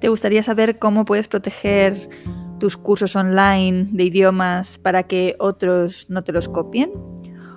¿Te 0.00 0.08
gustaría 0.08 0.42
saber 0.42 0.78
cómo 0.78 1.04
puedes 1.04 1.28
proteger 1.28 2.08
tus 2.58 2.78
cursos 2.78 3.16
online 3.16 3.88
de 3.92 4.04
idiomas 4.04 4.78
para 4.78 5.02
que 5.02 5.36
otros 5.38 6.08
no 6.08 6.24
te 6.24 6.32
los 6.32 6.48
copien? 6.48 6.90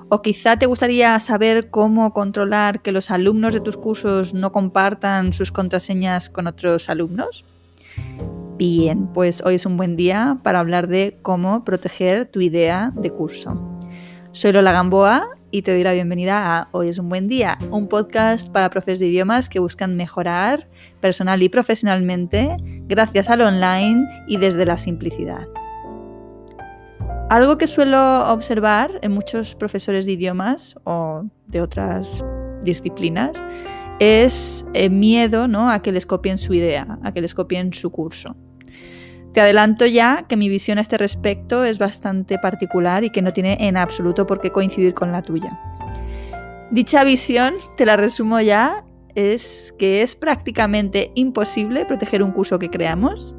¿O 0.10 0.22
quizá 0.22 0.58
te 0.58 0.66
gustaría 0.66 1.18
saber 1.20 1.70
cómo 1.70 2.14
controlar 2.14 2.82
que 2.82 2.92
los 2.92 3.12
alumnos 3.12 3.54
de 3.54 3.62
tus 3.62 3.78
cursos 3.78 4.34
no 4.34 4.52
compartan 4.52 5.32
sus 5.32 5.54
contraseñas 5.54 6.30
con 6.30 6.48
otros 6.48 6.90
alumnos? 6.90 7.46
Bien, 8.58 9.08
pues 9.08 9.42
hoy 9.46 9.56
es 9.56 9.66
un 9.66 9.78
buen 9.78 9.96
día 9.96 10.38
para 10.44 10.60
hablar 10.60 10.88
de 10.88 11.18
cómo 11.22 11.64
proteger 11.64 12.26
tu 12.26 12.42
idea 12.42 12.92
de 12.94 13.10
curso. 13.10 13.58
Soy 14.34 14.52
Lola 14.52 14.74
Gamboa 14.74 15.30
y 15.54 15.62
te 15.62 15.72
doy 15.72 15.84
la 15.84 15.94
bienvenida 15.94 16.58
a 16.58 16.68
Hoy 16.72 16.90
es 16.90 16.98
un 16.98 17.10
buen 17.10 17.28
día, 17.28 17.60
un 17.70 17.88
podcast 17.88 18.52
para 18.52 18.72
profes 18.72 18.98
de 19.00 19.06
idiomas 19.06 19.50
que 19.50 19.60
buscan 19.60 19.96
mejorar 19.96 20.68
personal 21.00 21.44
y 21.44 21.50
profesionalmente 21.50 22.58
gracias 22.88 23.30
al 23.30 23.42
online 23.42 24.04
y 24.28 24.38
desde 24.38 24.66
la 24.66 24.80
simplicidad. 24.80 25.48
Algo 27.30 27.60
que 27.60 27.68
suelo 27.68 28.32
observar 28.34 28.98
en 29.04 29.12
muchos 29.12 29.54
profesores 29.54 30.08
de 30.08 30.14
idiomas 30.14 30.76
o 30.86 31.26
de 31.46 31.62
otras 31.62 32.26
disciplinas 32.64 33.40
es 34.00 34.66
el 34.74 34.90
miedo 34.90 35.48
¿no? 35.48 35.70
a 35.70 35.84
que 35.84 35.92
les 35.92 36.08
copien 36.08 36.40
su 36.40 36.56
idea, 36.56 36.98
a 37.04 37.14
que 37.14 37.22
les 37.22 37.36
copien 37.36 37.74
su 37.74 37.92
curso. 37.92 38.36
Te 39.34 39.42
adelanto 39.42 39.88
ya 39.88 40.26
que 40.30 40.38
mi 40.38 40.48
visión 40.48 40.78
a 40.78 40.82
este 40.82 41.00
respecto 41.00 41.64
es 41.64 41.80
bastante 41.80 42.38
particular 42.38 43.04
y 43.04 43.10
que 43.10 43.24
no 43.24 43.32
tiene 43.32 43.58
en 43.60 43.78
absoluto 43.78 44.28
por 44.28 44.40
qué 44.40 44.52
coincidir 44.52 44.94
con 44.94 45.12
la 45.12 45.24
tuya. 45.24 45.60
Dicha 46.70 47.04
visión, 47.04 47.56
te 47.76 47.88
la 47.88 47.98
resumo 47.98 48.40
ya, 48.42 48.86
es 49.16 49.74
que 49.80 50.04
es 50.04 50.16
prácticamente 50.16 51.12
imposible 51.16 51.86
proteger 51.86 52.22
un 52.22 52.32
curso 52.32 52.60
que 52.60 52.70
creamos 52.70 53.36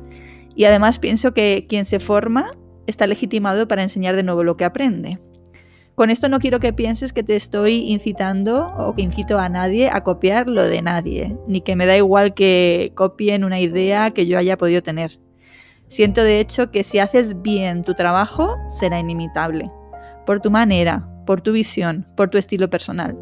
y 0.56 0.64
además 0.64 0.98
pienso 0.98 1.32
que 1.32 1.66
quien 1.68 1.84
se 1.84 2.00
forma 2.00 2.56
está 2.86 3.06
legitimado 3.06 3.68
para 3.68 3.82
enseñar 3.82 4.16
de 4.16 4.24
nuevo 4.24 4.42
lo 4.42 4.56
que 4.56 4.64
aprende. 4.64 5.20
Con 5.94 6.10
esto 6.10 6.28
no 6.28 6.40
quiero 6.40 6.58
que 6.58 6.72
pienses 6.72 7.12
que 7.12 7.22
te 7.22 7.36
estoy 7.36 7.92
incitando 7.92 8.72
o 8.76 8.96
que 8.96 9.02
incito 9.02 9.38
a 9.38 9.48
nadie 9.48 9.90
a 9.92 10.02
copiar 10.02 10.48
lo 10.48 10.64
de 10.64 10.82
nadie, 10.82 11.36
ni 11.46 11.60
que 11.60 11.76
me 11.76 11.86
da 11.86 11.96
igual 11.96 12.34
que 12.34 12.90
copien 12.96 13.44
una 13.44 13.60
idea 13.60 14.10
que 14.10 14.26
yo 14.26 14.38
haya 14.38 14.58
podido 14.58 14.82
tener. 14.82 15.23
Siento 15.94 16.24
de 16.24 16.40
hecho 16.40 16.72
que 16.72 16.82
si 16.82 16.98
haces 16.98 17.40
bien 17.40 17.84
tu 17.84 17.94
trabajo, 17.94 18.56
será 18.68 18.98
inimitable, 18.98 19.70
por 20.26 20.40
tu 20.40 20.50
manera, 20.50 21.08
por 21.24 21.40
tu 21.40 21.52
visión, 21.52 22.04
por 22.16 22.30
tu 22.30 22.36
estilo 22.36 22.68
personal. 22.68 23.16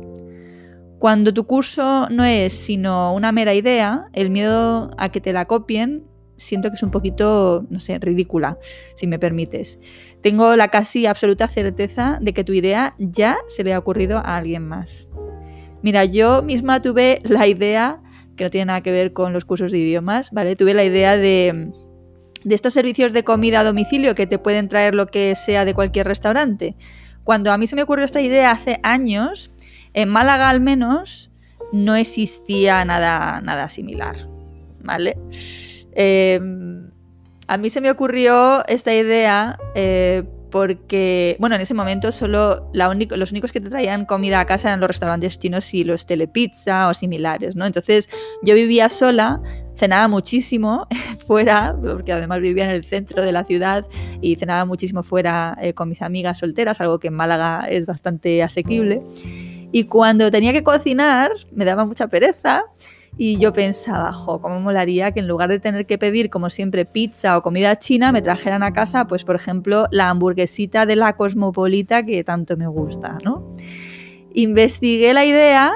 Cuando 0.99 1.35
tu 1.35 1.47
curso 1.47 2.09
no 2.09 2.25
es 2.25 2.55
sino 2.55 3.13
una 3.15 3.31
mera 3.31 3.53
idea, 3.53 4.07
el 4.15 4.31
miedo 4.31 4.91
a 4.97 5.11
que 5.11 5.21
te 5.21 5.35
la 5.35 5.45
copien 5.45 6.07
siento 6.39 6.71
que 6.71 6.77
es 6.77 6.83
un 6.83 6.91
poquito, 6.91 7.67
no 7.69 7.79
sé, 7.79 7.99
ridícula, 7.99 8.57
si 8.95 9.07
me 9.07 9.19
permites. 9.19 9.79
Tengo 10.23 10.57
la 10.57 10.69
casi 10.69 11.05
absoluta 11.05 11.49
certeza 11.49 12.21
de 12.23 12.33
que 12.33 12.43
tu 12.43 12.55
idea 12.55 12.95
ya 12.99 13.37
se 13.49 13.65
le 13.65 13.75
ha 13.75 13.79
ocurrido 13.79 14.17
a 14.17 14.39
alguien 14.39 14.67
más. 14.67 15.11
Mira, 15.83 16.07
yo 16.07 16.43
misma 16.43 16.81
tuve 16.81 17.21
la 17.23 17.47
idea, 17.47 18.01
que 18.35 18.45
no 18.45 18.51
tiene 18.51 18.65
nada 18.65 18.81
que 18.81 18.93
ver 18.93 19.13
con 19.13 19.35
los 19.35 19.45
cursos 19.45 19.73
de 19.73 19.77
idiomas, 19.77 20.31
¿vale? 20.31 20.57
Tuve 20.57 20.73
la 20.73 20.85
idea 20.85 21.19
de 21.19 21.71
de 22.45 22.55
estos 22.55 22.75
servicios 22.75 23.13
de 23.13 23.25
comida 23.25 23.61
a 23.61 23.65
domicilio 23.65 24.15
que 24.15 24.27
te 24.27 24.39
pueden 24.39 24.69
traer 24.69 24.95
lo 24.95 25.07
que 25.07 25.35
sea 25.35 25.65
de 25.65 25.75
cualquier 25.75 26.07
restaurante. 26.07 26.75
Cuando 27.25 27.53
a 27.53 27.59
mí 27.59 27.67
se 27.67 27.77
me 27.77 27.83
ocurrió 27.83 28.05
esta 28.05 28.21
idea 28.21 28.51
hace 28.51 28.81
años, 28.83 29.51
en 29.95 30.09
Málaga 30.09 30.49
al 30.49 30.61
menos 30.61 31.31
no 31.73 31.95
existía 31.97 32.85
nada, 32.85 33.41
nada 33.41 33.69
similar. 33.69 34.29
¿Vale? 34.83 35.17
Em, 35.95 36.91
a 37.47 37.57
mí 37.57 37.71
se 37.71 37.81
me 37.81 37.91
ocurrió 37.91 38.67
esta 38.67 38.95
idea 38.95 39.59
eh, 39.75 40.25
porque, 40.51 41.37
bueno, 41.39 41.55
en 41.57 41.63
ese 41.63 41.75
momento 41.75 42.13
solo 42.13 42.71
los 42.75 43.33
únicos 43.33 43.53
que 43.53 43.61
te 43.61 43.71
traían 43.71 44.05
comida 44.05 44.39
a 44.39 44.45
casa 44.45 44.69
eran 44.69 44.81
los 44.81 44.89
restaurantes 44.89 45.39
chinos 45.39 45.73
y 45.73 45.83
los 45.83 46.07
telepizza 46.07 46.89
o 46.89 46.95
similares, 46.95 47.57
¿no? 47.57 47.65
Entonces 47.65 48.11
yo 48.43 48.55
vivía 48.55 48.89
sola, 48.91 49.41
cenaba 49.77 50.09
muchísimo 50.09 50.87
fuera, 51.27 51.77
porque 51.81 52.13
además 52.13 52.41
vivía 52.41 52.65
en 52.65 52.71
el 52.71 52.85
centro 52.85 53.23
de 53.23 53.33
la 53.33 53.45
ciudad 53.45 53.87
y 54.21 54.37
cenaba 54.37 54.65
muchísimo 54.65 55.03
fuera 55.03 55.57
eh, 55.61 55.75
con 55.75 55.89
mis 55.89 56.03
amigas 56.03 56.39
solteras, 56.39 56.81
algo 56.81 56.99
que 56.99 57.09
en 57.09 57.15
Málaga 57.15 57.67
es 57.69 57.87
bastante 57.87 58.43
asequible. 58.43 59.03
Y 59.73 59.85
cuando 59.85 60.31
tenía 60.31 60.53
que 60.53 60.63
cocinar, 60.63 61.33
me 61.51 61.65
daba 61.65 61.87
mucha 61.87 62.09
pereza 62.09 62.65
y 63.17 63.39
yo 63.39 63.53
pensaba, 63.53 64.13
jo, 64.13 64.41
cómo 64.41 64.61
molaría 64.61 65.13
que 65.13 65.21
en 65.21 65.29
lugar 65.29 65.51
de 65.51 65.61
tener 65.61 65.87
que 65.87 65.99
pedir, 65.99 66.31
como 66.31 66.49
siempre, 66.49 66.85
pizza 66.85 67.37
o 67.37 67.43
comida 67.43 67.79
china, 67.79 68.11
me 68.11 68.23
trajeran 68.23 68.63
a 68.63 68.73
casa, 68.73 69.07
pues 69.07 69.25
por 69.25 69.35
ejemplo, 69.35 69.87
la 69.91 70.09
hamburguesita 70.09 70.87
de 70.87 70.97
la 70.97 71.17
cosmopolita 71.17 72.05
que 72.05 72.25
tanto 72.25 72.57
me 72.57 72.67
gusta, 72.67 73.19
¿no? 73.23 73.55
Investigué 74.35 75.13
la 75.13 75.27
idea, 75.27 75.73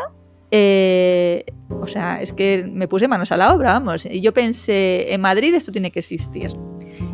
eh, 0.51 1.45
o 1.69 1.87
sea, 1.87 2.21
es 2.21 2.33
que 2.33 2.69
me 2.71 2.89
puse 2.89 3.09
manos 3.09 3.33
a 3.33 3.37
la 3.37 3.55
obra, 3.55 3.73
vamos, 3.73 4.07
y 4.07 4.21
yo 4.21 4.33
pensé, 4.33 5.13
en 5.13 5.21
Madrid 5.21 5.55
esto 5.55 5.73
tiene 5.73 5.91
que 5.91 6.01
existir. 6.01 6.53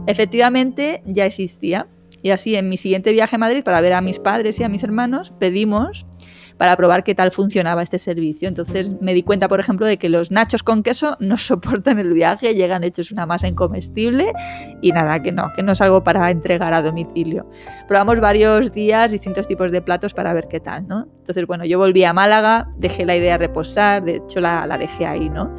Efectivamente, 0.06 1.02
ya 1.06 1.26
existía. 1.26 1.88
Y 2.24 2.30
así, 2.30 2.54
en 2.54 2.68
mi 2.68 2.76
siguiente 2.76 3.12
viaje 3.12 3.34
a 3.34 3.38
Madrid 3.38 3.64
para 3.64 3.80
ver 3.80 3.94
a 3.94 4.00
mis 4.00 4.20
padres 4.20 4.60
y 4.60 4.64
a 4.64 4.68
mis 4.68 4.84
hermanos, 4.84 5.32
pedimos 5.40 6.06
para 6.62 6.76
probar 6.76 7.02
qué 7.02 7.16
tal 7.16 7.32
funcionaba 7.32 7.82
este 7.82 7.98
servicio. 7.98 8.46
Entonces 8.46 8.92
me 9.00 9.14
di 9.14 9.24
cuenta, 9.24 9.48
por 9.48 9.58
ejemplo, 9.58 9.84
de 9.84 9.96
que 9.96 10.08
los 10.08 10.30
nachos 10.30 10.62
con 10.62 10.84
queso 10.84 11.16
no 11.18 11.36
soportan 11.36 11.98
el 11.98 12.12
viaje, 12.12 12.54
llegan 12.54 12.84
hechos 12.84 13.10
una 13.10 13.26
masa 13.26 13.48
incomestible 13.48 14.32
y 14.80 14.92
nada, 14.92 15.20
que 15.20 15.32
no, 15.32 15.52
que 15.56 15.64
no 15.64 15.72
es 15.72 15.80
algo 15.80 16.04
para 16.04 16.30
entregar 16.30 16.72
a 16.72 16.80
domicilio. 16.80 17.50
Probamos 17.88 18.20
varios 18.20 18.70
días 18.70 19.10
distintos 19.10 19.48
tipos 19.48 19.72
de 19.72 19.82
platos 19.82 20.14
para 20.14 20.32
ver 20.34 20.46
qué 20.46 20.60
tal, 20.60 20.86
¿no? 20.86 21.08
Entonces, 21.18 21.48
bueno, 21.48 21.64
yo 21.64 21.80
volví 21.80 22.04
a 22.04 22.12
Málaga, 22.12 22.68
dejé 22.78 23.06
la 23.06 23.16
idea 23.16 23.38
reposar, 23.38 24.04
de 24.04 24.18
hecho 24.18 24.40
la, 24.40 24.64
la 24.64 24.78
dejé 24.78 25.04
ahí, 25.04 25.28
¿no? 25.28 25.52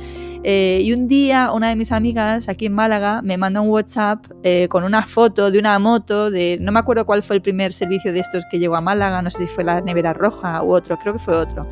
Eh, 0.45 0.81
y 0.83 0.91
un 0.91 1.07
día 1.07 1.53
una 1.53 1.69
de 1.69 1.77
mis 1.77 1.93
amigas 1.93 2.49
aquí 2.49 2.65
en 2.65 2.73
Málaga 2.73 3.21
me 3.21 3.37
manda 3.37 3.61
un 3.61 3.69
WhatsApp 3.69 4.25
eh, 4.43 4.67
con 4.69 4.83
una 4.83 5.05
foto 5.05 5.49
de 5.49 5.57
una 5.57 5.79
moto, 5.79 6.29
de 6.29 6.57
no 6.59 6.73
me 6.73 6.79
acuerdo 6.79 7.05
cuál 7.05 7.23
fue 7.23 7.37
el 7.37 7.41
primer 7.41 7.71
servicio 7.71 8.11
de 8.11 8.19
estos 8.19 8.43
que 8.51 8.59
llegó 8.59 8.75
a 8.75 8.81
Málaga, 8.81 9.21
no 9.21 9.29
sé 9.29 9.39
si 9.39 9.47
fue 9.47 9.63
la 9.63 9.79
nevera 9.79 10.11
roja 10.11 10.61
u 10.61 10.73
otro, 10.73 10.97
creo 10.99 11.13
que 11.13 11.19
fue 11.19 11.35
otro. 11.35 11.65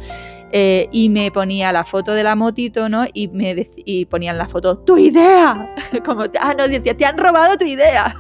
Eh, 0.54 0.88
y 0.92 1.10
me 1.10 1.32
ponía 1.32 1.72
la 1.72 1.84
foto 1.86 2.14
de 2.14 2.24
la 2.24 2.36
motito, 2.36 2.88
¿no? 2.90 3.06
Y 3.14 3.28
me 3.30 3.70
y 3.76 4.06
ponían 4.06 4.38
la 4.38 4.48
foto, 4.48 4.78
¡tu 4.80 4.98
idea! 4.98 5.74
Como, 6.06 6.24
ah, 6.40 6.54
no, 6.58 6.68
decía, 6.68 6.96
te 6.96 7.06
han 7.06 7.18
robado 7.18 7.58
tu 7.58 7.66
idea. 7.66 8.16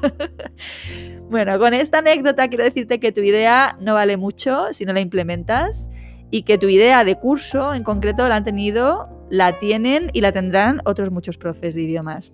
bueno, 1.30 1.60
con 1.60 1.74
esta 1.74 2.00
anécdota 2.00 2.50
quiero 2.50 2.64
decirte 2.66 3.00
que 3.00 3.12
tu 3.12 3.22
idea 3.22 3.78
no 3.80 3.94
vale 3.94 4.18
mucho 4.18 4.68
si 4.72 4.86
no 4.86 4.94
la 4.94 5.00
implementas 5.00 5.92
y 6.30 6.44
que 6.44 6.58
tu 6.58 6.68
idea 6.68 7.04
de 7.04 7.16
curso 7.16 7.74
en 7.74 7.84
concreto 7.84 8.28
la 8.28 8.38
han 8.38 8.44
tenido 8.46 9.21
la 9.32 9.58
tienen 9.58 10.10
y 10.14 10.22
la 10.22 10.34
tendrán 10.34 10.82
otros 10.84 11.10
muchos 11.10 11.38
profes 11.38 11.74
de 11.74 11.82
idiomas. 11.82 12.34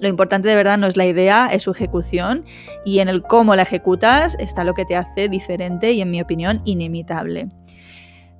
Lo 0.00 0.08
importante 0.08 0.48
de 0.48 0.56
verdad 0.56 0.78
no 0.78 0.86
es 0.86 0.96
la 0.96 1.06
idea, 1.06 1.46
es 1.46 1.62
su 1.62 1.70
ejecución 1.70 2.44
y 2.84 2.98
en 2.98 3.08
el 3.08 3.22
cómo 3.22 3.56
la 3.56 3.62
ejecutas 3.62 4.36
está 4.38 4.62
lo 4.62 4.74
que 4.74 4.84
te 4.84 4.94
hace 4.94 5.28
diferente 5.28 5.92
y 5.92 6.02
en 6.02 6.10
mi 6.10 6.20
opinión 6.20 6.60
inimitable. 6.64 7.48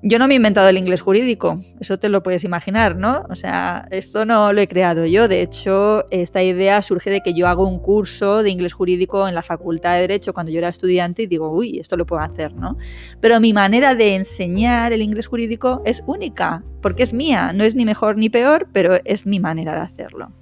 Yo 0.04 0.19
no 0.19 0.26
me 0.26 0.34
he 0.34 0.37
inventado 0.37 0.69
el 0.69 0.78
inglés 0.78 1.00
jurídico, 1.00 1.60
eso 1.78 1.96
te 1.96 2.08
lo 2.08 2.25
puedes 2.25 2.43
imaginar, 2.43 2.96
¿no? 2.96 3.25
O 3.31 3.37
sea, 3.37 3.87
esto 3.93 4.26
no 4.26 4.52
lo 4.52 4.60
he 4.60 4.66
creado 4.66 5.06
yo. 5.06 5.28
De 5.28 5.43
hecho, 5.43 6.10
esta 6.10 6.43
idea 6.43 6.82
surge 6.82 7.08
de 7.08 7.20
que 7.20 7.34
yo 7.34 7.46
hago 7.46 7.69
un 7.69 7.78
curso 7.78 8.43
de 8.43 8.50
inglés 8.50 8.72
jurídico 8.72 9.28
en 9.28 9.37
la 9.37 9.43
Facultad 9.43 9.94
de 9.94 10.00
Derecho 10.00 10.34
cuando 10.34 10.50
yo 10.50 10.58
era 10.58 10.70
estudiante 10.70 11.22
y 11.22 11.26
digo, 11.28 11.52
uy, 11.52 11.78
esto 11.78 11.96
lo 11.96 12.04
puedo 12.04 12.20
hacer, 12.20 12.52
¿no? 12.52 12.76
Pero 13.20 13.38
mi 13.38 13.52
manera 13.52 13.94
de 13.94 14.16
enseñar 14.16 14.93
el 14.93 15.02
inglés 15.02 15.28
jurídico 15.28 15.82
es 15.84 16.02
única, 16.04 16.64
porque 16.81 17.04
es 17.04 17.12
mía, 17.12 17.52
no 17.52 17.62
es 17.62 17.76
ni 17.76 17.84
mejor 17.84 18.16
ni 18.16 18.28
peor, 18.28 18.66
pero 18.72 18.99
es 19.04 19.25
mi 19.25 19.38
manera 19.38 19.72
de 19.75 19.82
hacerlo. 19.82 20.32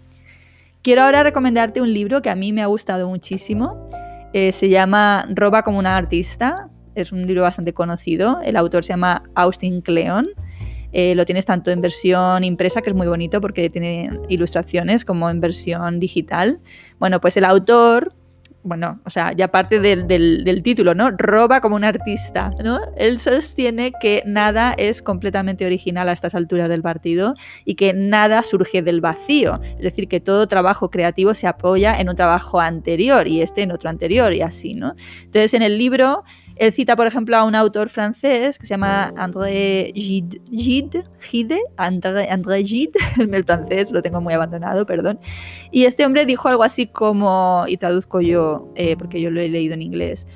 Quiero 0.80 1.02
ahora 1.02 1.22
recomendarte 1.22 1.82
un 1.82 1.92
libro 1.92 2.22
que 2.22 2.30
a 2.30 2.34
mí 2.34 2.54
me 2.54 2.62
ha 2.62 2.66
gustado 2.66 3.10
muchísimo. 3.10 3.90
Eh, 4.32 4.52
se 4.52 4.70
llama 4.70 5.26
Roba 5.28 5.64
como 5.64 5.78
una 5.78 5.98
artista 5.98 6.70
es 6.94 7.12
un 7.12 7.26
libro 7.26 7.42
bastante 7.42 7.72
conocido. 7.72 8.40
El 8.42 8.56
autor 8.56 8.84
se 8.84 8.92
llama 8.92 9.22
Austin 9.34 9.80
Kleon. 9.80 10.28
Eh, 10.92 11.14
lo 11.14 11.24
tienes 11.24 11.46
tanto 11.46 11.70
en 11.70 11.80
versión 11.80 12.42
impresa, 12.42 12.82
que 12.82 12.90
es 12.90 12.96
muy 12.96 13.06
bonito 13.06 13.40
porque 13.40 13.70
tiene 13.70 14.10
ilustraciones, 14.28 15.04
como 15.04 15.30
en 15.30 15.40
versión 15.40 16.00
digital. 16.00 16.60
Bueno, 16.98 17.20
pues 17.20 17.36
el 17.36 17.44
autor 17.44 18.14
bueno, 18.62 19.00
o 19.06 19.10
sea, 19.10 19.32
ya 19.32 19.48
parte 19.48 19.80
del, 19.80 20.62
título, 20.62 20.94
¿no? 20.94 21.10
Roba 21.10 21.60
como 21.60 21.76
un 21.76 21.84
artista, 21.84 22.50
¿no? 22.62 22.78
Él 22.96 23.18
sostiene 23.18 23.92
que 23.98 24.22
nada 24.26 24.74
es 24.76 25.00
completamente 25.00 25.64
original 25.64 26.08
a 26.08 26.12
estas 26.12 26.34
alturas 26.34 26.68
del 26.68 26.82
partido 26.82 27.34
y 27.64 27.74
que 27.74 27.94
nada 27.94 28.42
surge 28.42 28.82
del 28.82 29.00
vacío. 29.00 29.60
Es 29.62 29.80
decir, 29.80 30.08
que 30.08 30.20
todo 30.20 30.46
trabajo 30.46 30.90
creativo 30.90 31.32
se 31.32 31.46
apoya 31.46 31.98
en 31.98 32.10
un 32.10 32.16
trabajo 32.16 32.60
anterior 32.60 33.26
y 33.26 33.40
este 33.40 33.62
en 33.62 33.72
otro 33.72 33.88
anterior 33.88 34.34
y 34.34 34.42
así, 34.42 34.74
¿no? 34.74 34.94
Entonces, 35.24 35.54
en 35.54 35.62
el 35.62 35.78
libro 35.78 36.24
él 36.60 36.74
cita, 36.74 36.94
por 36.94 37.06
ejemplo, 37.06 37.38
a 37.38 37.44
un 37.44 37.54
autor 37.54 37.88
francés 37.88 38.58
que 38.58 38.66
se 38.66 38.74
llama 38.74 39.14
André 39.16 39.92
Gide, 39.94 40.42
Gide, 41.18 41.62
André, 41.78 42.28
André 42.28 42.62
Gide, 42.62 42.92
el 43.18 43.44
francés 43.44 43.90
lo 43.90 44.02
tengo 44.02 44.20
muy 44.20 44.34
abandonado, 44.34 44.84
perdón. 44.84 45.18
Y 45.70 45.86
este 45.86 46.04
hombre 46.04 46.26
dijo 46.26 46.48
algo 46.48 46.62
así 46.62 46.86
como, 46.86 47.64
y 47.66 47.78
traduzco 47.78 48.20
yo, 48.20 48.70
eh, 48.74 48.94
porque 48.98 49.22
yo 49.22 49.30
lo 49.30 49.40
he 49.40 49.48
leído 49.48 49.72
en 49.72 49.80
inglés, 49.80 50.26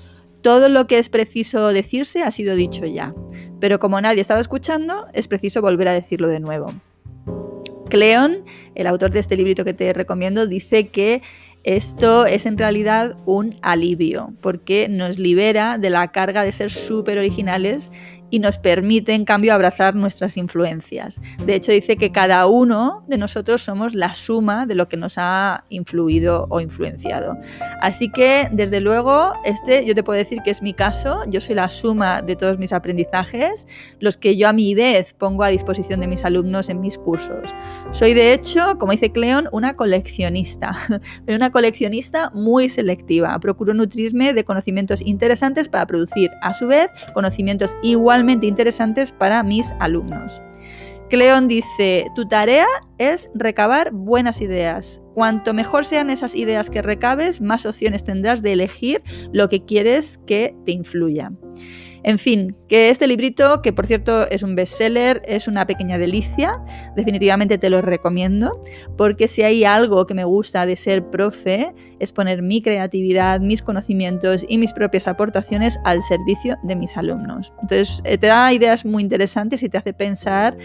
todo 0.40 0.70
lo 0.70 0.86
que 0.86 0.96
es 0.96 1.10
preciso 1.10 1.68
decirse 1.74 2.22
ha 2.22 2.30
sido 2.30 2.56
dicho 2.56 2.86
ya, 2.86 3.14
pero 3.60 3.78
como 3.78 4.00
nadie 4.00 4.22
estaba 4.22 4.40
escuchando, 4.40 5.06
es 5.12 5.28
preciso 5.28 5.60
volver 5.60 5.88
a 5.88 5.92
decirlo 5.92 6.28
de 6.28 6.40
nuevo. 6.40 6.72
Cleon, 7.90 8.44
el 8.74 8.86
autor 8.86 9.10
de 9.10 9.20
este 9.20 9.36
librito 9.36 9.62
que 9.62 9.74
te 9.74 9.92
recomiendo, 9.92 10.46
dice 10.46 10.88
que 10.88 11.20
esto 11.64 12.26
es 12.26 12.44
en 12.44 12.58
realidad 12.58 13.16
un 13.24 13.56
alivio 13.62 14.34
porque 14.42 14.88
nos 14.88 15.18
libera 15.18 15.78
de 15.78 15.90
la 15.90 16.12
carga 16.12 16.44
de 16.44 16.52
ser 16.52 16.70
súper 16.70 17.18
originales 17.18 17.90
y 18.34 18.40
nos 18.40 18.58
permite 18.58 19.14
en 19.14 19.24
cambio 19.24 19.54
abrazar 19.54 19.94
nuestras 19.94 20.36
influencias. 20.36 21.20
De 21.46 21.54
hecho 21.54 21.70
dice 21.70 21.96
que 21.96 22.10
cada 22.10 22.48
uno 22.48 23.04
de 23.06 23.16
nosotros 23.16 23.62
somos 23.62 23.94
la 23.94 24.16
suma 24.16 24.66
de 24.66 24.74
lo 24.74 24.88
que 24.88 24.96
nos 24.96 25.18
ha 25.18 25.62
influido 25.68 26.48
o 26.50 26.60
influenciado. 26.60 27.38
Así 27.80 28.10
que 28.10 28.48
desde 28.50 28.80
luego 28.80 29.34
este 29.44 29.86
yo 29.86 29.94
te 29.94 30.02
puedo 30.02 30.18
decir 30.18 30.40
que 30.42 30.50
es 30.50 30.62
mi 30.62 30.74
caso, 30.74 31.22
yo 31.28 31.40
soy 31.40 31.54
la 31.54 31.68
suma 31.68 32.22
de 32.22 32.34
todos 32.34 32.58
mis 32.58 32.72
aprendizajes, 32.72 33.68
los 34.00 34.16
que 34.16 34.36
yo 34.36 34.48
a 34.48 34.52
mi 34.52 34.74
vez 34.74 35.14
pongo 35.14 35.44
a 35.44 35.48
disposición 35.48 36.00
de 36.00 36.08
mis 36.08 36.24
alumnos 36.24 36.68
en 36.68 36.80
mis 36.80 36.98
cursos. 36.98 37.54
Soy 37.92 38.14
de 38.14 38.32
hecho, 38.32 38.78
como 38.80 38.90
dice 38.90 39.12
Cleon, 39.12 39.46
una 39.52 39.76
coleccionista, 39.76 40.72
pero 41.24 41.36
una 41.36 41.52
coleccionista 41.52 42.32
muy 42.34 42.68
selectiva. 42.68 43.38
Procuro 43.38 43.74
nutrirme 43.74 44.32
de 44.32 44.42
conocimientos 44.42 45.02
interesantes 45.02 45.68
para 45.68 45.86
producir 45.86 46.32
a 46.42 46.52
su 46.52 46.66
vez 46.66 46.90
conocimientos 47.12 47.76
igualmente 47.84 48.23
interesantes 48.30 49.12
para 49.12 49.42
mis 49.42 49.72
alumnos. 49.80 50.42
Cleon 51.10 51.48
dice, 51.48 52.06
tu 52.16 52.26
tarea 52.26 52.66
es 52.98 53.30
recabar 53.34 53.92
buenas 53.92 54.40
ideas. 54.40 55.02
Cuanto 55.14 55.52
mejor 55.52 55.84
sean 55.84 56.10
esas 56.10 56.34
ideas 56.34 56.70
que 56.70 56.82
recabes, 56.82 57.40
más 57.40 57.66
opciones 57.66 58.04
tendrás 58.04 58.42
de 58.42 58.52
elegir 58.52 59.02
lo 59.32 59.48
que 59.48 59.64
quieres 59.64 60.18
que 60.26 60.56
te 60.64 60.72
influya. 60.72 61.30
En 62.04 62.18
fin, 62.18 62.54
que 62.68 62.90
este 62.90 63.06
librito, 63.06 63.62
que 63.62 63.72
por 63.72 63.86
cierto 63.86 64.28
es 64.28 64.42
un 64.42 64.54
bestseller, 64.54 65.22
es 65.24 65.48
una 65.48 65.66
pequeña 65.66 65.96
delicia, 65.96 66.60
definitivamente 66.94 67.56
te 67.56 67.70
lo 67.70 67.80
recomiendo, 67.80 68.60
porque 68.98 69.26
si 69.26 69.42
hay 69.42 69.64
algo 69.64 70.06
que 70.06 70.12
me 70.12 70.24
gusta 70.24 70.66
de 70.66 70.76
ser 70.76 71.08
profe, 71.08 71.74
es 71.98 72.12
poner 72.12 72.42
mi 72.42 72.60
creatividad, 72.60 73.40
mis 73.40 73.62
conocimientos 73.62 74.44
y 74.46 74.58
mis 74.58 74.74
propias 74.74 75.08
aportaciones 75.08 75.78
al 75.84 76.02
servicio 76.02 76.56
de 76.62 76.76
mis 76.76 76.94
alumnos. 76.98 77.54
Entonces, 77.62 78.02
eh, 78.04 78.18
te 78.18 78.26
da 78.26 78.52
ideas 78.52 78.84
muy 78.84 79.02
interesantes 79.02 79.62
y 79.62 79.70
te 79.70 79.78
hace 79.78 79.94
pensar 79.94 80.58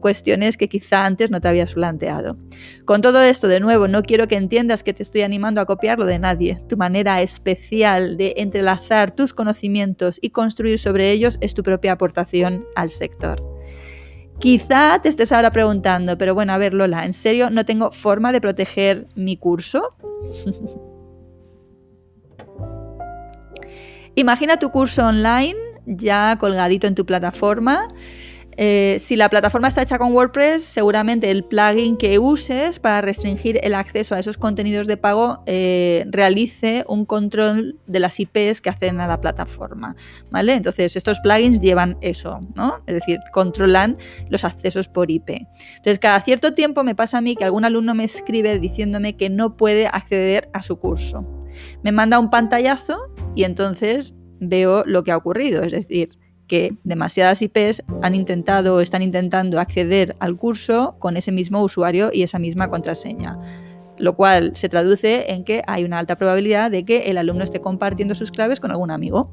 cuestiones 0.00 0.56
que 0.56 0.68
quizá 0.68 1.06
antes 1.06 1.30
no 1.30 1.40
te 1.40 1.48
habías 1.48 1.72
planteado. 1.72 2.36
Con 2.84 3.00
todo 3.00 3.22
esto, 3.22 3.48
de 3.48 3.60
nuevo, 3.60 3.88
no 3.88 4.02
quiero 4.02 4.28
que 4.28 4.36
entiendas 4.36 4.82
que 4.82 4.92
te 4.92 5.02
estoy 5.02 5.22
animando 5.22 5.60
a 5.60 5.66
copiarlo 5.66 6.04
de 6.04 6.18
nadie. 6.18 6.60
Tu 6.68 6.76
manera 6.76 7.22
especial 7.22 8.16
de 8.16 8.34
entrelazar 8.36 9.14
tus 9.14 9.32
conocimientos 9.32 10.18
y 10.20 10.30
construir 10.30 10.78
sobre 10.78 11.10
ellos 11.10 11.38
es 11.40 11.54
tu 11.54 11.62
propia 11.62 11.92
aportación 11.92 12.66
al 12.74 12.90
sector. 12.90 13.42
Quizá 14.38 15.00
te 15.02 15.08
estés 15.08 15.32
ahora 15.32 15.50
preguntando, 15.50 16.16
pero 16.18 16.34
bueno, 16.34 16.52
a 16.52 16.58
ver 16.58 16.74
Lola, 16.74 17.04
¿en 17.04 17.12
serio 17.12 17.50
no 17.50 17.64
tengo 17.64 17.90
forma 17.90 18.30
de 18.30 18.40
proteger 18.40 19.08
mi 19.16 19.36
curso? 19.36 19.96
Imagina 24.14 24.58
tu 24.58 24.70
curso 24.70 25.06
online 25.06 25.56
ya 25.86 26.36
colgadito 26.38 26.86
en 26.86 26.94
tu 26.94 27.06
plataforma 27.06 27.88
eh, 28.60 28.96
si 28.98 29.14
la 29.14 29.28
plataforma 29.28 29.68
está 29.68 29.82
hecha 29.82 29.98
con 29.98 30.12
WordPress, 30.12 30.64
seguramente 30.64 31.30
el 31.30 31.44
plugin 31.44 31.96
que 31.96 32.18
uses 32.18 32.80
para 32.80 33.00
restringir 33.00 33.60
el 33.62 33.72
acceso 33.72 34.16
a 34.16 34.18
esos 34.18 34.36
contenidos 34.36 34.88
de 34.88 34.96
pago 34.96 35.44
eh, 35.46 36.04
realice 36.10 36.84
un 36.88 37.04
control 37.04 37.78
de 37.86 38.00
las 38.00 38.18
IPs 38.18 38.60
que 38.60 38.68
hacen 38.68 38.98
a 38.98 39.06
la 39.06 39.20
plataforma. 39.20 39.94
¿vale? 40.32 40.54
Entonces, 40.54 40.96
estos 40.96 41.20
plugins 41.20 41.60
llevan 41.60 41.98
eso, 42.00 42.40
¿no? 42.56 42.82
Es 42.88 42.94
decir, 42.94 43.20
controlan 43.32 43.96
los 44.28 44.42
accesos 44.42 44.88
por 44.88 45.08
IP. 45.08 45.30
Entonces, 45.76 46.00
cada 46.00 46.20
cierto 46.20 46.54
tiempo 46.54 46.82
me 46.82 46.96
pasa 46.96 47.18
a 47.18 47.20
mí 47.20 47.36
que 47.36 47.44
algún 47.44 47.64
alumno 47.64 47.94
me 47.94 48.02
escribe 48.02 48.58
diciéndome 48.58 49.16
que 49.16 49.30
no 49.30 49.56
puede 49.56 49.86
acceder 49.86 50.50
a 50.52 50.62
su 50.62 50.80
curso. 50.80 51.24
Me 51.84 51.92
manda 51.92 52.18
un 52.18 52.28
pantallazo 52.28 52.98
y 53.36 53.44
entonces 53.44 54.16
veo 54.40 54.82
lo 54.84 55.04
que 55.04 55.12
ha 55.12 55.16
ocurrido. 55.16 55.62
Es 55.62 55.70
decir, 55.70 56.18
que 56.48 56.74
demasiadas 56.82 57.42
IPs 57.42 57.84
han 58.02 58.14
intentado 58.16 58.74
o 58.74 58.80
están 58.80 59.02
intentando 59.02 59.60
acceder 59.60 60.16
al 60.18 60.36
curso 60.36 60.96
con 60.98 61.16
ese 61.16 61.30
mismo 61.30 61.62
usuario 61.62 62.10
y 62.12 62.22
esa 62.22 62.40
misma 62.40 62.68
contraseña 62.68 63.38
lo 63.98 64.14
cual 64.14 64.52
se 64.54 64.68
traduce 64.68 65.32
en 65.32 65.44
que 65.44 65.62
hay 65.66 65.84
una 65.84 65.98
alta 65.98 66.16
probabilidad 66.16 66.70
de 66.70 66.84
que 66.84 67.10
el 67.10 67.18
alumno 67.18 67.44
esté 67.44 67.60
compartiendo 67.60 68.14
sus 68.14 68.30
claves 68.30 68.60
con 68.60 68.70
algún 68.70 68.90
amigo. 68.90 69.30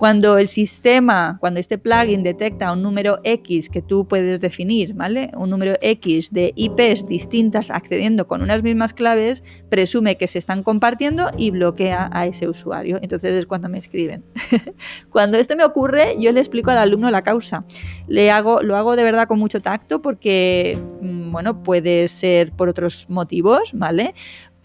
Cuando 0.00 0.38
el 0.38 0.48
sistema, 0.48 1.36
cuando 1.40 1.60
este 1.60 1.76
plugin 1.76 2.22
detecta 2.22 2.72
un 2.72 2.80
número 2.80 3.18
X 3.22 3.68
que 3.68 3.82
tú 3.82 4.08
puedes 4.08 4.40
definir, 4.40 4.94
¿vale? 4.94 5.30
Un 5.36 5.50
número 5.50 5.74
X 5.82 6.32
de 6.32 6.54
IPs 6.56 7.06
distintas 7.06 7.70
accediendo 7.70 8.26
con 8.26 8.40
unas 8.40 8.62
mismas 8.62 8.94
claves, 8.94 9.44
presume 9.68 10.16
que 10.16 10.26
se 10.26 10.38
están 10.38 10.62
compartiendo 10.62 11.30
y 11.36 11.50
bloquea 11.50 12.08
a 12.14 12.24
ese 12.24 12.48
usuario. 12.48 12.98
Entonces 13.02 13.34
es 13.34 13.44
cuando 13.44 13.68
me 13.68 13.76
escriben. 13.76 14.24
cuando 15.10 15.36
esto 15.36 15.54
me 15.54 15.64
ocurre, 15.64 16.16
yo 16.18 16.32
le 16.32 16.40
explico 16.40 16.70
al 16.70 16.78
alumno 16.78 17.10
la 17.10 17.20
causa. 17.20 17.66
Le 18.08 18.30
hago, 18.30 18.62
lo 18.62 18.76
hago 18.76 18.96
de 18.96 19.04
verdad 19.04 19.28
con 19.28 19.38
mucho 19.38 19.60
tacto 19.60 20.00
porque, 20.00 20.78
mm, 21.02 21.30
bueno, 21.30 21.62
puede 21.62 22.08
ser 22.08 22.52
por 22.52 22.70
otros 22.70 23.04
motivos, 23.10 23.72
¿vale? 23.74 24.14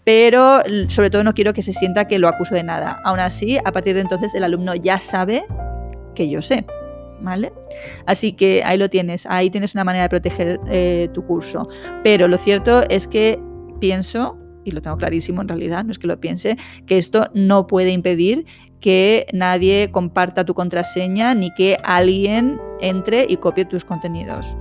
Pero 0.06 0.60
sobre 0.86 1.10
todo 1.10 1.24
no 1.24 1.34
quiero 1.34 1.52
que 1.52 1.62
se 1.62 1.72
sienta 1.72 2.06
que 2.06 2.20
lo 2.20 2.28
acuso 2.28 2.54
de 2.54 2.62
nada. 2.62 3.00
Aún 3.02 3.18
así, 3.18 3.58
a 3.64 3.72
partir 3.72 3.96
de 3.96 4.02
entonces 4.02 4.36
el 4.36 4.44
alumno 4.44 4.76
ya 4.76 5.00
sabe 5.00 5.44
que 6.14 6.28
yo 6.28 6.42
sé. 6.42 6.64
¿Vale? 7.20 7.52
Así 8.04 8.32
que 8.32 8.62
ahí 8.64 8.78
lo 8.78 8.88
tienes, 8.88 9.26
ahí 9.26 9.50
tienes 9.50 9.74
una 9.74 9.82
manera 9.82 10.04
de 10.04 10.08
proteger 10.08 10.60
eh, 10.68 11.08
tu 11.12 11.26
curso. 11.26 11.68
Pero 12.04 12.28
lo 12.28 12.38
cierto 12.38 12.88
es 12.88 13.08
que 13.08 13.40
pienso, 13.80 14.38
y 14.64 14.70
lo 14.70 14.80
tengo 14.80 14.96
clarísimo 14.96 15.42
en 15.42 15.48
realidad, 15.48 15.84
no 15.84 15.90
es 15.90 15.98
que 15.98 16.06
lo 16.06 16.20
piense, 16.20 16.56
que 16.86 16.98
esto 16.98 17.28
no 17.34 17.66
puede 17.66 17.90
impedir 17.90 18.46
que 18.78 19.26
nadie 19.32 19.90
comparta 19.90 20.44
tu 20.44 20.54
contraseña 20.54 21.34
ni 21.34 21.52
que 21.52 21.78
alguien 21.82 22.60
entre 22.80 23.26
y 23.28 23.38
copie 23.38 23.64
tus 23.64 23.84
contenidos. 23.84 24.56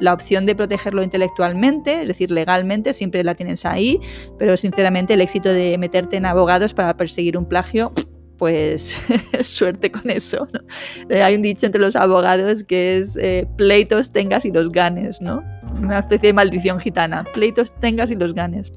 La 0.00 0.12
opción 0.12 0.46
de 0.46 0.54
protegerlo 0.54 1.02
intelectualmente, 1.02 2.02
es 2.02 2.08
decir, 2.08 2.30
legalmente, 2.30 2.92
siempre 2.92 3.24
la 3.24 3.34
tienes 3.34 3.64
ahí, 3.64 4.00
pero 4.38 4.56
sinceramente 4.56 5.14
el 5.14 5.20
éxito 5.20 5.48
de 5.48 5.76
meterte 5.78 6.16
en 6.16 6.26
abogados 6.26 6.74
para 6.74 6.96
perseguir 6.96 7.36
un 7.36 7.46
plagio, 7.46 7.92
pues 8.38 8.96
suerte 9.42 9.90
con 9.90 10.08
eso. 10.10 10.46
Eh, 11.10 11.22
hay 11.22 11.34
un 11.34 11.42
dicho 11.42 11.66
entre 11.66 11.80
los 11.80 11.96
abogados 11.96 12.62
que 12.62 12.98
es 12.98 13.16
eh, 13.16 13.46
pleitos 13.56 14.12
tengas 14.12 14.44
y 14.44 14.52
los 14.52 14.70
ganes, 14.70 15.20
¿no? 15.20 15.42
Una 15.76 15.98
especie 15.98 16.28
de 16.28 16.32
maldición 16.32 16.78
gitana, 16.78 17.24
pleitos 17.34 17.74
tengas 17.74 18.10
y 18.10 18.14
los 18.14 18.34
ganes. 18.34 18.72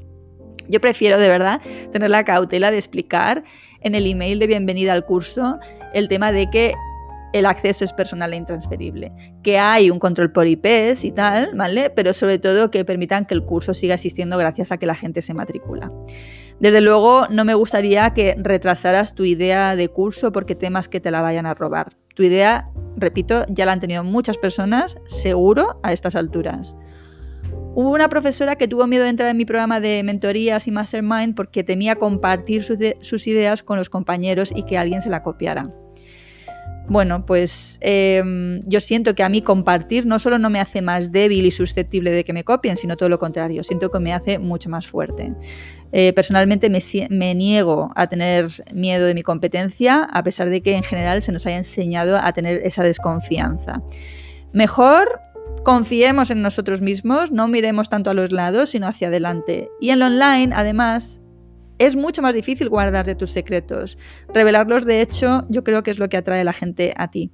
Yo 0.67 0.81
prefiero 0.81 1.17
de 1.17 1.29
verdad 1.29 1.61
tener 1.91 2.09
la 2.09 2.23
cautela 2.23 2.71
de 2.71 2.77
explicar 2.77 3.43
en 3.81 3.95
el 3.95 4.07
email 4.07 4.39
de 4.39 4.47
bienvenida 4.47 4.93
al 4.93 5.05
curso 5.05 5.59
el 5.93 6.07
tema 6.07 6.31
de 6.31 6.49
que 6.49 6.73
el 7.33 7.45
acceso 7.45 7.83
es 7.83 7.93
personal 7.93 8.33
e 8.33 8.37
intransferible, 8.37 9.11
que 9.43 9.57
hay 9.57 9.89
un 9.89 9.99
control 9.99 10.31
por 10.31 10.47
IPs 10.47 11.03
y 11.03 11.11
tal, 11.11 11.51
¿vale? 11.55 11.89
Pero 11.89 12.13
sobre 12.13 12.39
todo 12.39 12.71
que 12.71 12.85
permitan 12.85 13.25
que 13.25 13.33
el 13.33 13.43
curso 13.43 13.73
siga 13.73 13.95
existiendo 13.95 14.37
gracias 14.37 14.71
a 14.71 14.77
que 14.77 14.85
la 14.85 14.95
gente 14.95 15.21
se 15.21 15.33
matricula. 15.33 15.91
Desde 16.59 16.81
luego, 16.81 17.27
no 17.29 17.43
me 17.43 17.55
gustaría 17.55 18.13
que 18.13 18.35
retrasaras 18.37 19.15
tu 19.15 19.25
idea 19.25 19.75
de 19.75 19.89
curso 19.89 20.31
porque 20.31 20.53
temas 20.53 20.87
que 20.87 20.99
te 20.99 21.09
la 21.09 21.21
vayan 21.21 21.47
a 21.47 21.55
robar. 21.55 21.93
Tu 22.13 22.23
idea, 22.23 22.69
repito, 22.97 23.45
ya 23.49 23.65
la 23.65 23.71
han 23.71 23.79
tenido 23.79 24.03
muchas 24.03 24.37
personas, 24.37 24.97
seguro, 25.07 25.79
a 25.81 25.91
estas 25.91 26.15
alturas. 26.15 26.75
Hubo 27.73 27.89
una 27.91 28.09
profesora 28.09 28.57
que 28.57 28.67
tuvo 28.67 28.85
miedo 28.85 29.05
de 29.05 29.11
entrar 29.11 29.29
en 29.29 29.37
mi 29.37 29.45
programa 29.45 29.79
de 29.79 30.03
mentorías 30.03 30.67
y 30.67 30.71
mastermind 30.71 31.35
porque 31.35 31.63
temía 31.63 31.95
compartir 31.95 32.63
sus, 32.63 33.27
ideas 33.27 33.63
con 33.63 33.77
los 33.77 33.89
compañeros 33.89 34.51
y 34.53 34.63
que 34.63 34.77
alguien 34.77 35.01
se 35.01 35.09
la 35.09 35.23
copiara. 35.23 35.73
Bueno, 36.91 37.25
pues 37.25 37.77
em, 37.79 38.61
yo 38.65 38.81
siento 38.81 39.15
que 39.15 39.23
a 39.23 39.29
mí 39.29 39.41
compartir 39.41 40.05
no 40.05 40.19
solo 40.19 40.37
no 40.39 40.49
me 40.49 40.59
hace 40.59 40.81
más 40.81 41.09
débil 41.13 41.45
y 41.45 41.51
susceptible 41.51 42.11
de 42.11 42.25
que 42.25 42.33
me 42.33 42.43
copien, 42.43 42.75
sino 42.75 42.97
todo 42.97 43.07
lo 43.07 43.17
contrario, 43.17 43.63
siento 43.63 43.89
que 43.89 43.99
me 43.99 44.13
hace 44.13 44.39
mucho 44.39 44.69
más 44.69 44.87
fuerte. 44.87 45.33
Eh, 45.93 46.11
personalmente 46.11 46.69
me, 46.69 46.79
me, 47.09 47.33
niego 47.33 47.91
a 47.95 48.07
tener 48.07 48.51
miedo 48.73 49.05
de 49.05 49.13
mi 49.13 49.23
competencia, 49.23 50.03
a 50.03 50.21
pesar 50.21 50.49
de 50.49 50.61
que 50.61 50.75
en 50.75 50.83
general 50.83 51.21
se 51.21 51.31
nos 51.31 51.45
haya 51.45 51.55
enseñado 51.55 52.17
a 52.17 52.33
tener 52.33 52.59
esa 52.65 52.83
desconfianza. 52.83 53.81
Mejor 54.51 55.21
confiemos 55.63 56.29
en 56.29 56.41
nosotros 56.41 56.81
mismos, 56.81 57.31
no 57.31 57.47
miremos 57.47 57.87
tanto 57.89 58.09
a 58.09 58.13
los 58.13 58.33
lados, 58.33 58.71
sino 58.71 58.87
hacia 58.87 59.07
adelante. 59.07 59.69
Y 59.79 59.91
en 59.91 59.99
lo 59.99 60.07
online, 60.07 60.51
además, 60.53 61.20
es 61.85 61.95
mucho 61.95 62.21
más 62.21 62.35
difícil 62.35 62.69
guardar 62.69 63.05
de 63.05 63.15
tus 63.15 63.31
secretos. 63.31 63.97
Revelarlos, 64.33 64.85
de 64.85 65.01
hecho, 65.01 65.45
yo 65.49 65.63
creo 65.63 65.83
que 65.83 65.91
es 65.91 65.99
lo 65.99 66.09
que 66.09 66.17
atrae 66.17 66.41
a 66.41 66.43
la 66.43 66.53
gente 66.53 66.93
a 66.95 67.09
ti. 67.09 67.31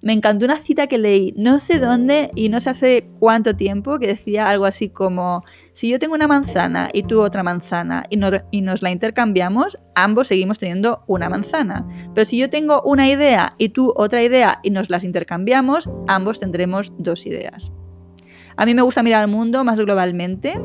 Me 0.00 0.12
encantó 0.12 0.44
una 0.44 0.58
cita 0.58 0.86
que 0.86 0.98
leí, 0.98 1.32
no 1.34 1.58
sé 1.58 1.78
dónde 1.78 2.30
y 2.34 2.50
no 2.50 2.60
sé 2.60 2.68
hace 2.68 3.08
cuánto 3.18 3.56
tiempo, 3.56 3.98
que 3.98 4.06
decía 4.06 4.50
algo 4.50 4.66
así 4.66 4.90
como, 4.90 5.42
si 5.72 5.88
yo 5.88 5.98
tengo 5.98 6.14
una 6.14 6.28
manzana 6.28 6.90
y 6.92 7.04
tú 7.04 7.22
otra 7.22 7.42
manzana 7.42 8.04
y, 8.10 8.20
y 8.50 8.60
nos 8.60 8.82
la 8.82 8.90
intercambiamos, 8.90 9.78
ambos 9.94 10.28
seguimos 10.28 10.58
teniendo 10.58 11.04
una 11.06 11.30
manzana. 11.30 11.88
Pero 12.14 12.26
si 12.26 12.36
yo 12.36 12.50
tengo 12.50 12.82
una 12.82 13.08
idea 13.08 13.54
y 13.56 13.70
tú 13.70 13.94
otra 13.96 14.22
idea 14.22 14.58
y 14.62 14.68
nos 14.68 14.90
las 14.90 15.04
intercambiamos, 15.04 15.88
ambos 16.06 16.38
tendremos 16.38 16.92
dos 16.98 17.24
ideas. 17.24 17.72
A 18.56 18.66
mí 18.66 18.74
me 18.74 18.82
gusta 18.82 19.02
mirar 19.02 19.22
al 19.22 19.30
mundo 19.30 19.64
más 19.64 19.80
globalmente, 19.80 20.60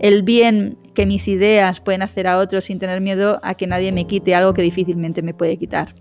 el 0.00 0.22
bien 0.22 0.78
que 0.94 1.06
mis 1.06 1.28
ideas 1.28 1.80
pueden 1.80 2.02
hacer 2.02 2.26
a 2.26 2.38
otros 2.38 2.64
sin 2.64 2.78
tener 2.78 3.00
miedo 3.00 3.38
a 3.42 3.54
que 3.54 3.66
nadie 3.66 3.92
me 3.92 4.06
quite 4.06 4.34
algo 4.34 4.54
que 4.54 4.62
difícilmente 4.62 5.22
me 5.22 5.34
puede 5.34 5.56
quitar. 5.56 5.94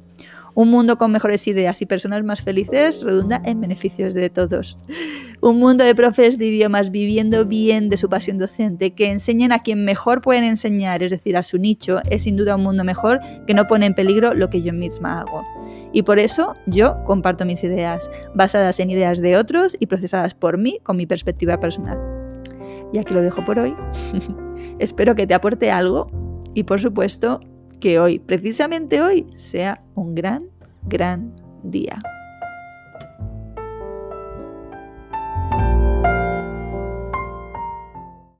Un 0.55 0.69
mundo 0.69 0.97
con 0.97 1.11
mejores 1.11 1.47
ideas 1.47 1.81
y 1.81 1.85
personas 1.85 2.23
más 2.23 2.41
felices 2.41 3.01
redunda 3.03 3.41
en 3.45 3.61
beneficios 3.61 4.13
de 4.13 4.29
todos. 4.29 4.77
Un 5.41 5.59
mundo 5.59 5.83
de 5.83 5.95
profes 5.95 6.37
de 6.37 6.47
idiomas 6.47 6.91
viviendo 6.91 7.45
bien 7.45 7.87
de 7.89 7.97
su 7.97 8.09
pasión 8.09 8.37
docente, 8.37 8.91
que 8.93 9.11
enseñen 9.11 9.51
a 9.51 9.59
quien 9.59 9.85
mejor 9.85 10.21
pueden 10.21 10.43
enseñar, 10.43 11.03
es 11.03 11.11
decir, 11.11 11.37
a 11.37 11.43
su 11.43 11.59
nicho, 11.59 11.99
es 12.09 12.23
sin 12.23 12.35
duda 12.35 12.55
un 12.55 12.63
mundo 12.63 12.83
mejor 12.83 13.19
que 13.47 13.53
no 13.53 13.67
pone 13.67 13.85
en 13.85 13.93
peligro 13.93 14.33
lo 14.33 14.49
que 14.49 14.61
yo 14.61 14.73
misma 14.73 15.21
hago. 15.21 15.45
Y 15.93 16.01
por 16.01 16.19
eso 16.19 16.55
yo 16.65 17.03
comparto 17.05 17.45
mis 17.45 17.63
ideas, 17.63 18.09
basadas 18.33 18.79
en 18.79 18.89
ideas 18.89 19.21
de 19.21 19.37
otros 19.37 19.77
y 19.79 19.85
procesadas 19.85 20.33
por 20.33 20.57
mí 20.57 20.79
con 20.83 20.97
mi 20.97 21.05
perspectiva 21.05 21.59
personal. 21.59 22.18
Y 22.91 22.97
aquí 22.97 23.13
lo 23.13 23.21
dejo 23.21 23.43
por 23.45 23.59
hoy. 23.59 23.75
Espero 24.79 25.15
que 25.15 25.27
te 25.27 25.33
aporte 25.33 25.71
algo 25.71 26.07
y 26.53 26.63
por 26.63 26.79
supuesto 26.79 27.39
que 27.79 27.99
hoy, 27.99 28.19
precisamente 28.19 29.01
hoy, 29.01 29.27
sea 29.35 29.83
un 29.95 30.15
gran, 30.15 30.49
gran 30.87 31.33
día. 31.63 31.99